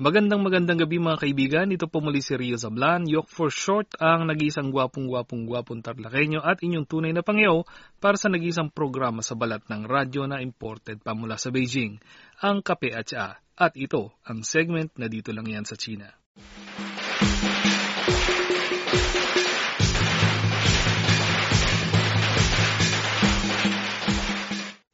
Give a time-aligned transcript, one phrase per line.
[0.00, 1.68] Magandang magandang gabi mga kaibigan.
[1.76, 6.64] Ito po muli si Rio Zablan, Yok for short, ang nag-iisang gwapong-gwapong gwapong tarlakenyo at
[6.64, 7.68] inyong tunay na pangyaw
[8.00, 12.00] para sa nag-iisang programa sa balat ng radyo na imported pa mula sa Beijing,
[12.40, 13.44] ang Kape at Tsa.
[13.60, 16.08] At ito ang segment na dito lang yan sa China.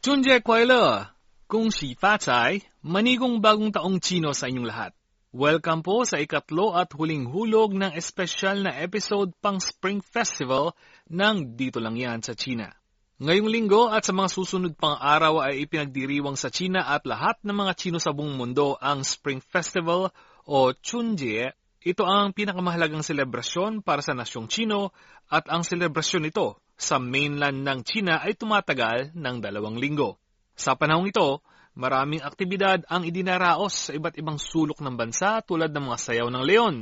[0.02, 1.14] Chunje Kuaila!
[1.46, 4.95] Kung si Fatsai, manigong bagong taong Chino sa inyong lahat.
[5.36, 10.72] Welcome po sa ikatlo at huling hulog ng espesyal na episode pang Spring Festival
[11.12, 12.72] ng Dito Lang Yan sa China.
[13.20, 17.52] Ngayong linggo at sa mga susunod pang araw ay ipinagdiriwang sa China at lahat ng
[17.52, 20.08] mga Chino sa buong mundo ang Spring Festival
[20.48, 21.52] o Chunjie.
[21.84, 24.96] Ito ang pinakamahalagang selebrasyon para sa nasyong Chino
[25.28, 30.16] at ang selebrasyon ito sa mainland ng China ay tumatagal ng dalawang linggo.
[30.56, 31.44] Sa panahong ito,
[31.76, 36.42] maraming aktibidad ang idinaraos sa iba't ibang sulok ng bansa tulad ng mga sayaw ng
[36.42, 36.76] leon,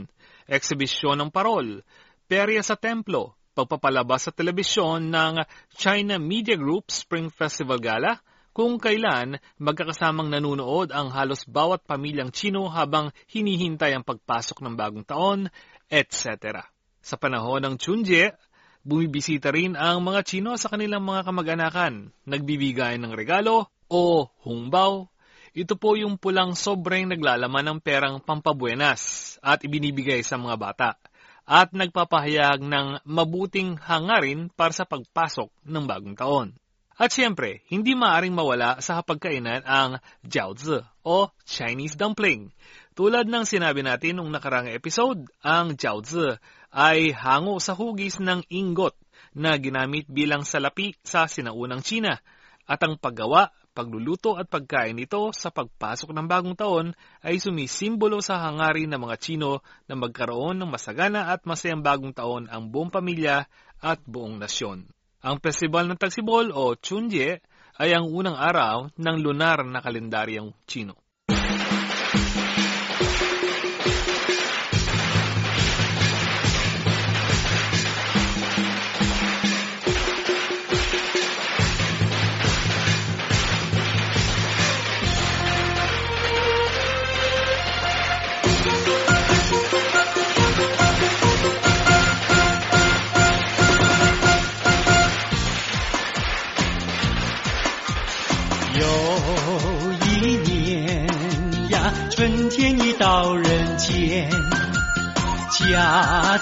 [0.47, 1.83] eksibisyon ng parol,
[2.31, 5.43] perya sa templo, pagpapalabas sa telebisyon ng
[5.75, 8.23] China Media Group Spring Festival Gala,
[8.55, 15.03] kung kailan magkakasamang nanunood ang halos bawat pamilyang Chino habang hinihintay ang pagpasok ng bagong
[15.03, 15.51] taon,
[15.91, 16.63] etc.
[17.03, 18.31] Sa panahon ng Chunje,
[18.85, 25.07] Bumibisita rin ang mga Chino sa kanilang mga kamag-anakan, nagbibigay ng regalo o hungbaw.
[25.55, 30.91] Ito po yung pulang sobrang naglalaman ng perang pampabuenas at ibinibigay sa mga bata
[31.47, 36.49] at nagpapahayag ng mabuting hangarin para sa pagpasok ng bagong taon.
[36.95, 42.55] At siyempre, hindi maaring mawala sa hapagkainan ang jiaozi o Chinese dumpling.
[42.95, 46.39] Tulad ng sinabi natin nung nakarang episode, ang jiaozi
[46.71, 48.95] ay hango sa hugis ng ingot
[49.35, 52.19] na ginamit bilang salapi sa sinaunang China
[52.65, 56.87] at ang paggawa, pagluluto at pagkain nito sa pagpasok ng bagong taon
[57.21, 62.49] ay sumisimbolo sa hangarin ng mga Chino na magkaroon ng masagana at masayang bagong taon
[62.49, 63.51] ang buong pamilya
[63.83, 64.89] at buong nasyon.
[65.21, 67.43] Ang Festival ng Tagsibol o Chunjie
[67.77, 71.04] ay ang unang araw ng lunar na kalendaryong Chino.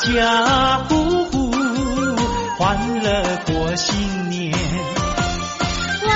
[0.03, 1.53] 家家户户
[2.59, 4.53] 欢乐过新年。
[6.03, 6.11] 万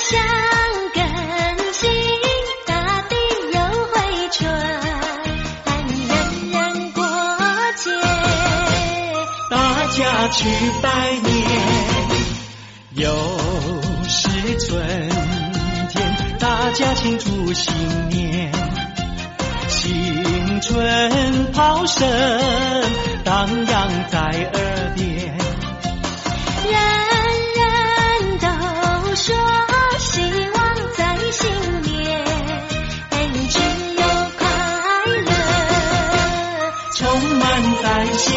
[0.00, 0.20] 象
[0.92, 1.02] 更
[1.72, 1.88] 新，
[2.66, 2.74] 大
[3.08, 3.14] 地
[3.52, 3.60] 又
[3.92, 3.94] 回
[4.32, 4.52] 春，
[6.08, 6.10] 人
[6.50, 7.04] 人过
[7.76, 7.90] 节，
[9.50, 10.48] 大家去
[10.82, 10.88] 拜
[11.22, 11.30] 年。
[12.94, 13.08] 又
[14.08, 15.08] 是春
[15.90, 17.72] 天，大家庆祝新
[18.08, 18.52] 年。
[20.64, 22.08] 春炮声
[23.24, 25.04] 荡漾在耳边，
[26.70, 26.74] 人
[27.58, 27.62] 人
[28.38, 28.46] 都
[29.16, 29.34] 说
[29.98, 30.22] 希
[30.54, 30.60] 望
[30.96, 31.50] 在新
[31.82, 32.24] 年，
[33.50, 33.58] 只
[33.98, 34.02] 有
[34.38, 34.40] 快
[35.26, 35.30] 乐
[36.94, 37.00] 充
[37.38, 37.42] 满
[37.82, 38.30] 在心。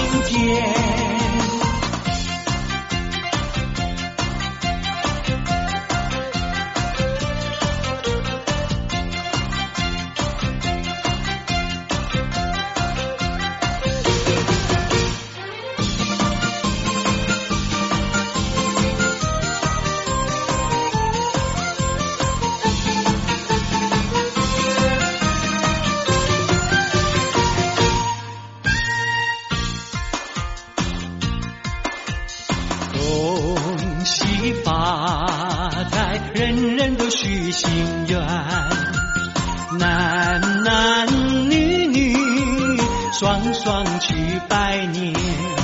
[43.18, 44.14] 双双去
[44.50, 45.55] 拜年。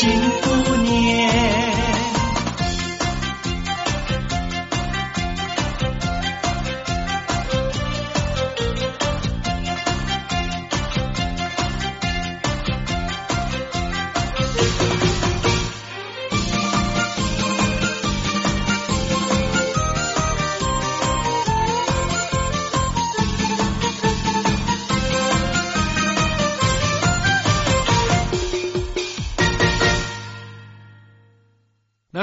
[0.00, 0.08] 幸
[0.40, 0.79] 福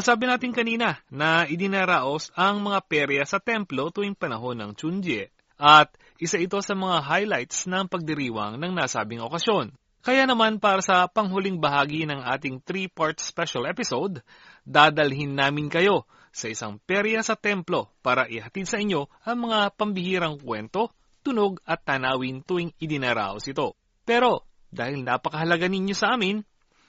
[0.07, 5.91] Nasabi natin kanina na idinaraos ang mga perya sa templo tuwing panahon ng Chunjie at
[6.15, 9.75] isa ito sa mga highlights ng pagdiriwang ng nasabing okasyon.
[9.99, 14.23] Kaya naman para sa panghuling bahagi ng ating three-part special episode,
[14.63, 20.39] dadalhin namin kayo sa isang perya sa templo para ihatid sa inyo ang mga pambihirang
[20.39, 20.87] kwento,
[21.19, 23.75] tunog at tanawin tuwing idinaraos ito.
[24.07, 26.47] Pero dahil napakahalaga ninyo sa amin,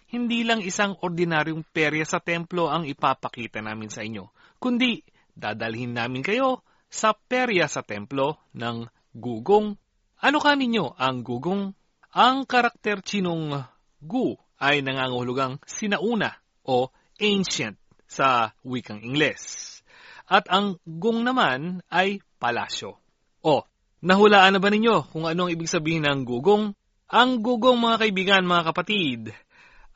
[0.08, 5.05] hindi lang isang ordinaryong perya sa templo ang ipapakita namin sa inyo, kundi
[5.37, 9.76] dadalhin namin kayo sa perya sa templo ng gugong.
[10.19, 11.76] Ano ka ninyo ang gugong?
[12.16, 13.60] Ang karakter chinong
[14.00, 14.26] gu
[14.58, 16.88] ay nangangahulugang sinauna o
[17.20, 17.76] ancient
[18.08, 19.78] sa wikang Ingles.
[20.25, 22.96] At ang gung naman ay palasyo.
[23.44, 23.64] O,
[24.00, 26.72] nahulaan na ba ninyo kung ano ang ibig sabihin ng gugong?
[27.08, 29.32] Ang gugong mga kaibigan, mga kapatid,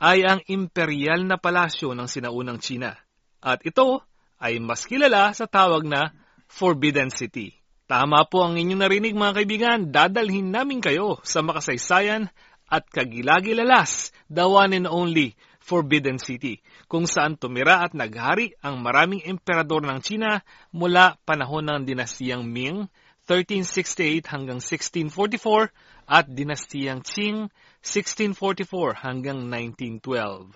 [0.02, 2.98] ay ang imperial na palasyo ng sinaunang China.
[3.38, 4.02] At ito
[4.42, 6.10] ay mas kilala sa tawag na
[6.50, 7.54] Forbidden City.
[7.86, 12.26] Tama po ang inyong narinig mga kaibigan, dadalhin namin kayo sa makasaysayan
[12.66, 16.58] at kagilagilalas, the one and only Forbidden City,
[16.90, 20.42] kung saan tumira at naghari ang maraming emperador ng China
[20.74, 22.90] mula panahon ng dinastiyang Ming
[23.26, 25.70] 1368 hanggang 1644
[26.10, 27.48] at dinastiyang Qing
[27.78, 30.54] 1644 hanggang 1912.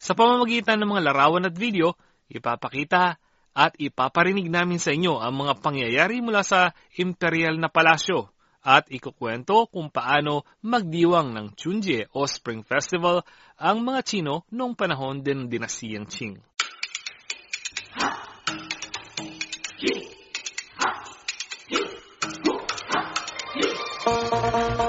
[0.00, 1.96] Sa pamamagitan ng mga larawan at video,
[2.32, 3.20] ipapakita
[3.56, 8.28] at ipaparinig namin sa inyo ang mga pangyayari mula sa imperial na palasyo
[8.66, 13.22] at ikukwento kung paano magdiwang ng Chunjie o Spring Festival
[13.56, 16.36] ang mga Chino noong panahon din ng dinastiyang Qing.
[24.52, 24.85] Thank you.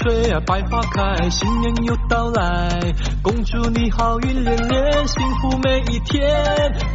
[0.00, 2.70] 吹啊，百花开，新年又到来，
[3.22, 6.22] 恭祝你好运连连，幸福每一天。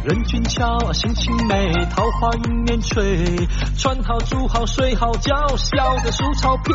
[0.02, 3.24] 人俊俏啊，心情美，桃花迎面吹，
[3.78, 6.74] 穿好住好睡好觉，笑着数钞票。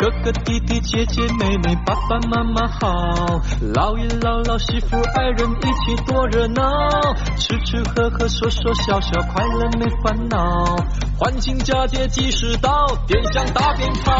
[0.00, 3.40] 哥哥弟弟姐姐妹妹，爸爸妈妈好，
[3.72, 10.76] 老爷姥姥媳妇爱人一起多热闹，吃吃喝喝说说笑笑，快乐没烦恼。
[11.16, 14.12] 欢庆佳节几时到，点响大鞭炮，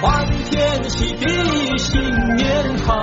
[0.00, 2.00] 欢天喜地新
[2.36, 2.94] 年好，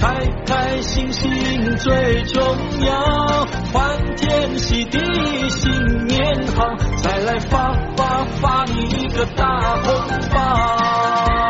[0.00, 1.30] 开开心心
[1.76, 2.42] 最重
[2.84, 4.98] 要，欢天喜地
[5.48, 9.92] 新年好，再来发发发你一个大红
[10.32, 11.41] 包。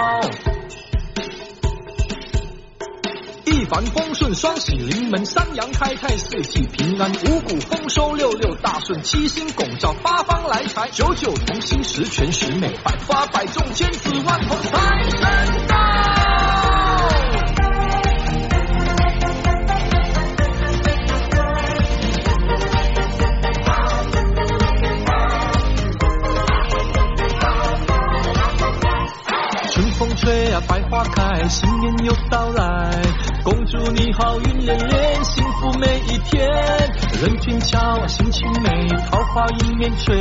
[3.72, 16.21] 凡风顺，双喜临门，三阳开泰，四季平安，五谷丰收，六六大顺，七星拱照，八方来财，九九同心，十全十美，百发百中，千子万头，财神到。
[37.22, 40.12] 人俊俏，心情美，桃花迎面吹，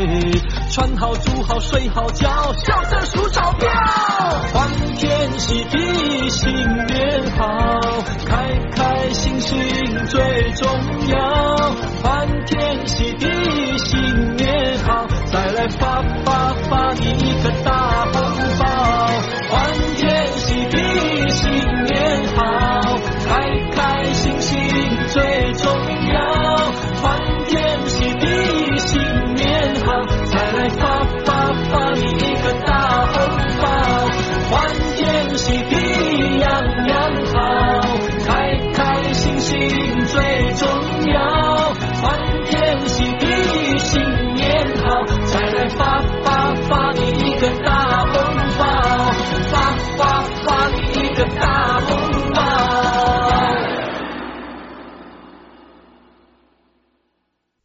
[0.70, 2.30] 穿好住好睡好觉，
[2.64, 3.68] 笑着数钞票，
[4.54, 6.54] 欢天喜地新
[6.86, 7.48] 年好，
[8.28, 9.58] 开开心心
[10.10, 10.70] 最重
[11.10, 11.76] 要，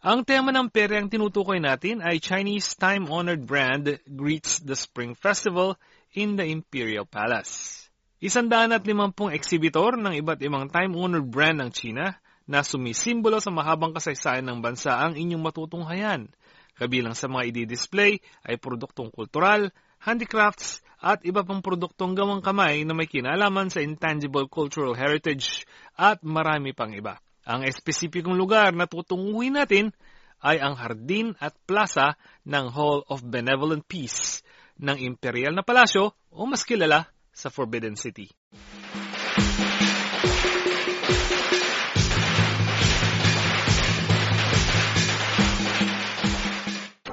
[0.06, 5.74] Ang tema ng peryang tinutukoy natin ay Chinese time-honored brand greets the Spring Festival
[6.14, 7.82] in the Imperial Palace.
[8.22, 12.14] Isandaan at limampung eksibitor ng iba't ibang time-honored brand ng China
[12.46, 16.30] na sumisimbolo sa mahabang kasaysayan ng bansa ang inyong matutunghayan.
[16.78, 22.94] Kabilang sa mga i-display ay produktong kultural, handicrafts, at iba pang produktong gawang kamay na
[22.94, 25.66] may kinalaman sa intangible cultural heritage
[25.98, 27.18] at marami pang iba.
[27.46, 29.94] Ang espesipikong lugar na tutunguhin natin
[30.42, 34.42] ay ang hardin at plaza ng Hall of Benevolent Peace
[34.82, 38.26] ng Imperial na Palasyo o mas kilala sa Forbidden City.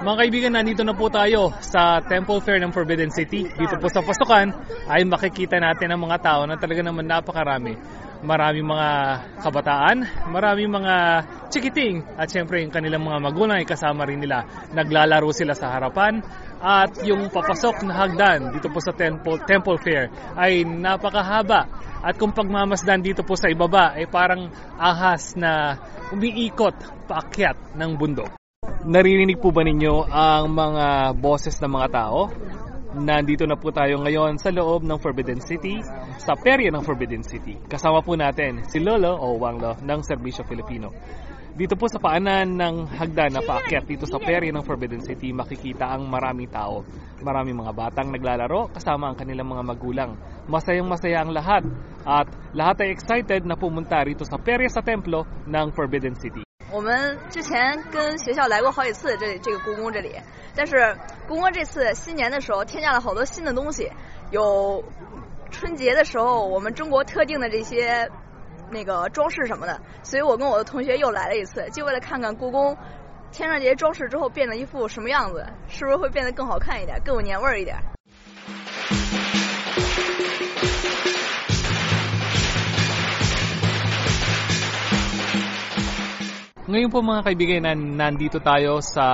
[0.04, 3.48] Mga kaibigan, nandito na po tayo sa Temple Fair ng Forbidden City.
[3.48, 4.52] Dito po sa pasukan
[4.92, 7.78] ay makikita natin ang mga tao na talaga naman napakarami.
[8.24, 8.90] Maraming mga
[9.44, 9.98] kabataan,
[10.32, 10.96] maraming mga
[11.52, 14.48] chikiting at syempre yung kanilang mga magulang ay kasama rin nila.
[14.72, 16.24] Naglalaro sila sa harapan
[16.64, 20.08] at yung papasok na hagdan dito po sa Temple, Temple Fair
[20.40, 21.68] ay napakahaba.
[22.00, 24.48] At kung pagmamasdan dito po sa ibaba ay parang
[24.80, 25.76] ahas na
[26.16, 26.80] umiikot
[27.12, 28.32] paakyat ng bundok.
[28.88, 32.32] Naririnig po ba ninyo ang mga boses ng mga tao?
[32.94, 35.82] Nandito na po tayo ngayon sa loob ng Forbidden City,
[36.19, 37.57] sa perya ng Forbidden City.
[37.69, 40.93] Kasama po natin si Lolo o Wang Lo ng Serbisyo Filipino.
[41.59, 45.91] Dito po sa paanan ng hagdan na paakyat dito sa perya ng Forbidden City, makikita
[45.91, 46.87] ang maraming tao.
[47.19, 50.15] Maraming mga batang naglalaro kasama ang kanilang mga magulang.
[50.47, 51.67] Masayang masaya ang lahat
[52.07, 56.47] at lahat ay excited na pumunta rito sa perya sa templo ng Forbidden City.
[56.71, 60.15] 我们之前跟学校来过好几次这里这个故宫这里，
[60.55, 60.95] 但是
[61.27, 63.91] 故宫这次新年的时候添加了好多新的东西，
[64.31, 64.85] 有
[65.54, 68.10] 春节的时候我们中国特定的这些
[68.70, 72.76] 那个装饰什么的，所以我跟我的同学又来了一次，就为了看看故宫
[73.32, 77.78] 天上节装饰之后变了一副什么样子，是不是会变得更好看一点，更有年味儿一点。
[86.74, 89.06] Ngayon po mga kaibigan, nan- nandito tayo sa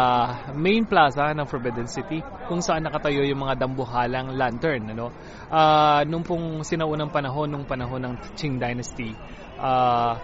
[0.55, 4.95] main plaza ng Forbidden City kung saan nakatayo yung mga dambuhalang lantern.
[4.95, 5.11] Ano?
[5.51, 9.11] Ah, nung pong sinaunang panahon, nung panahon ng Qing Dynasty,
[9.59, 10.15] ah,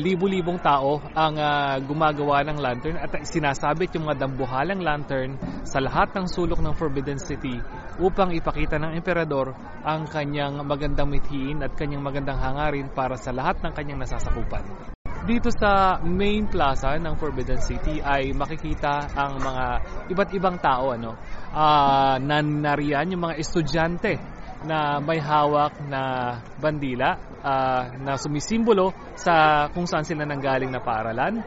[0.00, 5.36] libu-libong tao ang ah, gumagawa ng lantern at sinasabit yung mga dambuhalang lantern
[5.68, 7.60] sa lahat ng sulok ng Forbidden City
[8.00, 9.52] upang ipakita ng emperador
[9.84, 14.96] ang kanyang magandang mithiin at kanyang magandang hangarin para sa lahat ng kanyang nasasakupan.
[15.22, 19.64] Dito sa main plaza ng Forbidden City ay makikita ang mga
[20.10, 21.14] iba't ibang tao ano.
[21.54, 24.18] Ah, nan nariyan yung mga estudyante
[24.66, 31.38] na may hawak na bandila ah, na sumisimbolo sa kung saan sila nanggaling na paaralan.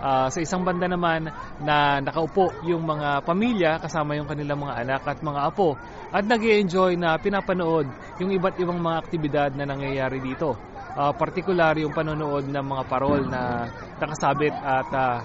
[0.00, 1.28] Ah, sa isang banda naman
[1.60, 5.76] na nakaupo yung mga pamilya kasama yung kanilang mga anak at mga apo
[6.16, 7.92] at nag enjoy na pinapanood
[8.24, 10.77] yung iba't ibang mga aktibidad na nangyayari dito.
[10.98, 13.70] Ah, partikular yung panonood ng mga parol na
[14.02, 15.18] nakasabit at ah,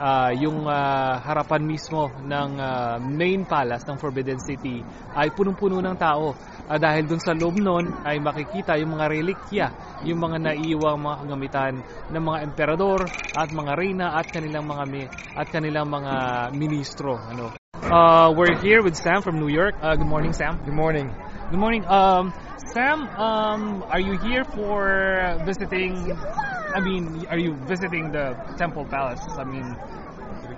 [0.00, 4.80] ah, yung ah, harapan mismo ng ah, main palace ng Forbidden City
[5.12, 6.32] ay punong-puno ng tao.
[6.64, 9.66] Ah, dahil dun sa loob nun ay makikita yung mga relikya,
[10.08, 11.74] yung mga naiiwang mga kagamitan
[12.16, 13.04] ng mga emperador
[13.36, 16.14] at mga reyna at kanilang mga mi- at kanilang mga
[16.56, 17.20] ministro.
[17.20, 17.52] Ano.
[17.76, 19.76] Uh, we're here with Sam from New York.
[19.84, 20.56] Uh, good morning, Sam.
[20.64, 21.12] Good morning.
[21.50, 21.84] Good morning.
[21.86, 22.32] Um,
[22.72, 26.12] Sam, um, are you here for visiting?
[26.12, 29.20] I mean, are you visiting the Temple Palace?
[29.36, 29.76] I mean,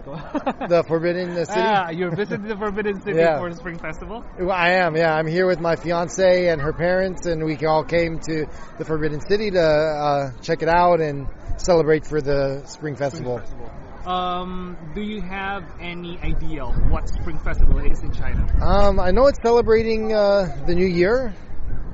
[0.69, 1.61] The Forbidden City?
[1.61, 3.39] Ah, you're visiting the Forbidden City Yeah.
[3.39, 4.23] for the Spring Festival.
[4.51, 5.15] I am, yeah.
[5.15, 8.47] I'm here with my fiance and her parents, and we all came to
[8.79, 13.41] the Forbidden City to uh, check it out and celebrate for the Spring Festival.
[14.07, 18.47] Um, do you have any idea what Spring Festival is in China?
[18.61, 21.35] Um, I know it's celebrating uh, the new year,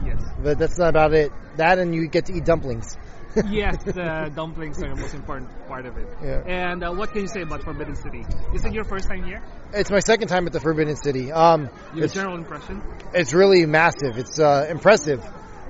[0.04, 0.22] Yes.
[0.42, 1.32] but that's not about it.
[1.56, 2.96] That and you get to eat dumplings.
[3.50, 6.08] yes, the dumplings are the most important part of it.
[6.22, 6.42] Yeah.
[6.46, 8.24] And uh, what can you say about Forbidden City?
[8.54, 9.42] Is it your first time here?
[9.74, 11.30] It's my second time at the Forbidden City.
[11.30, 12.82] Um, Your it's, general impression?
[13.12, 14.16] it's really massive.
[14.16, 15.22] It's uh, impressive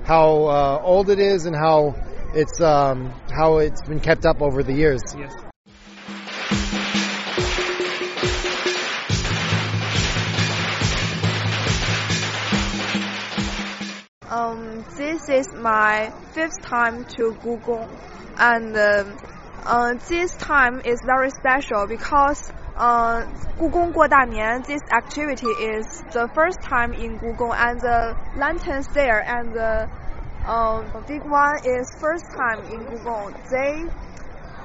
[0.05, 1.95] how uh, old it is and how
[2.33, 5.01] it's um, how it's been kept up over the years.
[5.17, 5.33] Yes.
[15.25, 17.89] this is my fifth time to Google,
[18.37, 19.03] and uh,
[19.65, 23.25] uh, this time is very special because uh,
[23.59, 29.87] this activity is the first time in Gugong, and the lanterns there and uh,
[30.49, 33.33] um, the big one is first time in Gugong.
[33.49, 33.83] They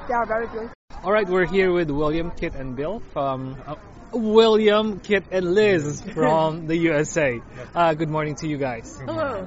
[0.06, 0.70] they are very good.
[1.02, 3.56] All right, we're here with William, Kit, and Bill from.
[3.66, 3.74] Uh,
[4.16, 7.40] William, Kit, and Liz from the USA.
[7.74, 8.96] Uh, good morning to you guys.
[9.04, 9.44] Hello.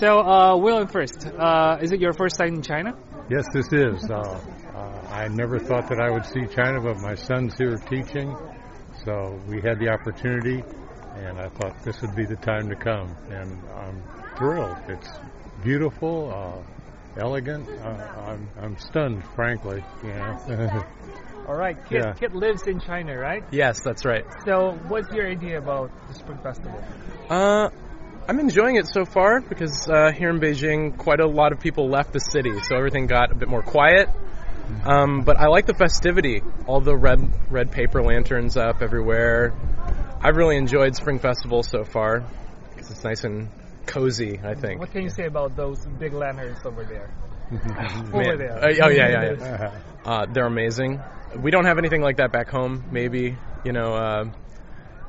[0.00, 1.26] So, uh, William first.
[1.26, 2.96] Uh, is it your first time in China?
[3.28, 4.10] Yes, this is.
[4.10, 4.40] Uh,
[4.74, 8.34] uh, I never thought that I would see China, but my son's here teaching,
[9.04, 10.64] so we had the opportunity,
[11.16, 14.02] and I thought this would be the time to come, and I'm
[14.36, 14.76] thrilled.
[14.88, 15.10] It's
[15.62, 17.68] beautiful, uh, elegant.
[17.68, 17.88] Uh,
[18.26, 19.84] I'm, I'm stunned, frankly.
[20.02, 20.82] Yeah.
[21.48, 22.02] All right, Kit.
[22.04, 22.12] Yeah.
[22.14, 23.42] Kit lives in China, right?
[23.50, 24.24] Yes, that's right.
[24.46, 26.82] So, what's your idea about the Spring Festival?
[27.28, 27.68] Uh,
[28.28, 31.88] I'm enjoying it so far because uh, here in Beijing, quite a lot of people
[31.88, 34.08] left the city, so everything got a bit more quiet.
[34.84, 39.52] Um, but I like the festivity, all the red red paper lanterns up everywhere.
[40.20, 42.24] I've really enjoyed Spring Festival so far
[42.70, 43.48] because it's nice and
[43.86, 44.38] cozy.
[44.42, 44.80] I think.
[44.80, 47.12] What can you say about those big lanterns over there?
[48.14, 48.64] over there.
[48.64, 49.80] Uh, oh yeah, yeah, yeah.
[50.04, 51.00] Uh, they're amazing.
[51.40, 52.84] We don't have anything like that back home.
[52.90, 53.94] Maybe you know.
[53.94, 54.24] Uh,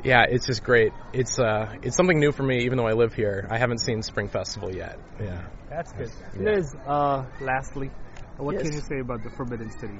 [0.03, 0.91] yeah, it's just great.
[1.13, 3.47] It's uh, it's something new for me, even though I live here.
[3.49, 4.99] I haven't seen Spring Festival yet.
[5.19, 5.41] Yeah.
[5.69, 6.11] That's good.
[6.37, 7.89] Liz, uh, lastly,
[8.37, 8.63] what Yes.
[8.63, 9.99] can you say about the Forbidden City?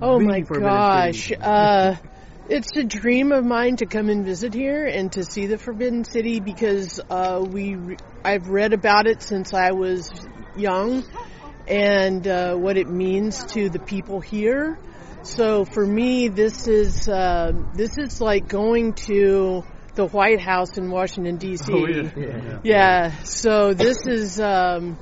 [0.00, 1.32] Oh The my gosh.
[1.32, 1.96] Uh,
[2.48, 6.04] it's a dream of mine to come and visit here and to see the Forbidden
[6.04, 10.10] City because uh, we re- I've read about it since I was
[10.56, 11.04] young
[11.66, 14.78] and uh, what it means to the people here.
[15.24, 19.64] So for me, this is uh, this is like going to
[19.94, 21.72] the White House in Washington D.C.
[21.72, 22.58] Oh, yeah.
[22.64, 24.98] Yeah, so this is um,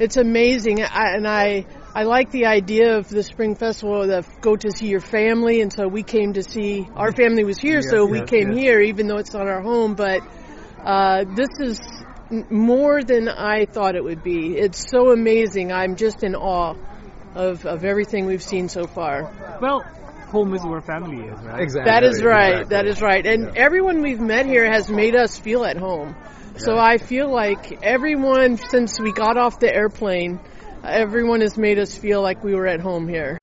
[0.00, 4.08] it's amazing, I, and I I like the idea of the spring festival.
[4.08, 7.58] The go to see your family, and so we came to see our family was
[7.58, 8.60] here, so we came yes.
[8.60, 9.94] here, even though it's not our home.
[9.94, 10.22] But
[10.84, 11.80] uh, this is
[12.50, 14.56] more than I thought it would be.
[14.56, 15.72] It's so amazing.
[15.72, 16.74] I'm just in awe
[17.34, 19.58] of, of everything we've seen so far.
[19.60, 19.82] Well,
[20.30, 21.60] home is where family is, right?
[21.60, 21.90] Exactly.
[21.90, 22.60] That is right.
[22.62, 22.76] Exactly.
[22.76, 23.26] That is right.
[23.26, 23.52] And yeah.
[23.56, 26.14] everyone we've met here has made us feel at home.
[26.18, 26.58] Yeah.
[26.58, 30.40] So I feel like everyone, since we got off the airplane,
[30.84, 33.38] everyone has made us feel like we were at home here.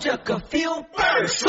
[0.00, 1.44] Took a few birds.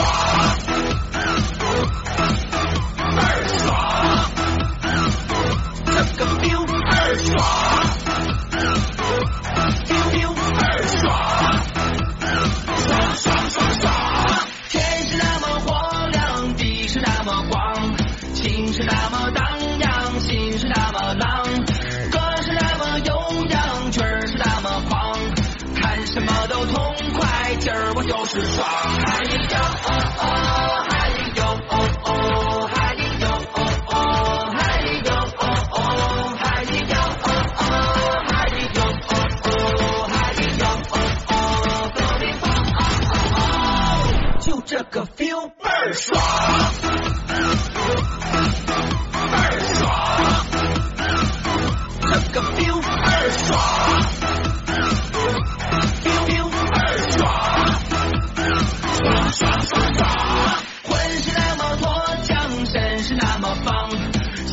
[6.22, 7.34] 个 feel 倍儿爽
[9.86, 11.10] ，feel feel 倍儿爽，
[12.78, 13.84] 爽爽爽爽。
[14.70, 17.96] 天是那么火亮，地是那么广，
[18.36, 19.44] 情是那么荡
[19.80, 21.44] 漾，心是那么浪，
[22.12, 25.18] 歌是那么悠扬，曲儿是那么狂，
[25.76, 28.64] 看什么都痛快，今儿我就是爽。
[29.08, 29.58] 嗨哟
[29.88, 30.71] 哦哦，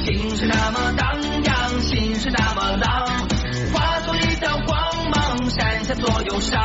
[0.09, 3.29] 心是那么荡漾，心是那么浪，
[3.75, 6.59] 化作一道光芒，闪下所有伤，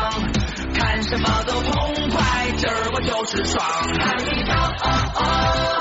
[0.74, 3.62] 看什么都痛快，今儿我就是爽！
[4.00, 5.73] 嗨哟哦哦，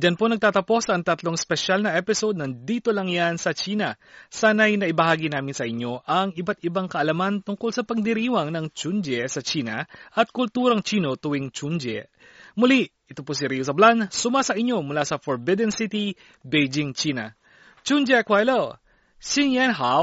[0.00, 3.94] Diyan po nagtatapos ang tatlong special na episode ng Dito Lang Yan sa China.
[4.34, 9.46] Sana'y naibahagi namin sa inyo ang iba't ibang kaalaman tungkol sa pagdiriwang ng Chunjie sa
[9.46, 9.86] China
[10.18, 12.10] at kulturang Chino tuwing Chunjie.
[12.54, 16.14] Muli, ito po si Rio Zablan, suma sa inyo mula sa Forbidden City,
[16.46, 17.34] Beijing, China.
[17.82, 18.78] Chunjie Kuailo!
[19.20, 19.98] Xinyan Hao!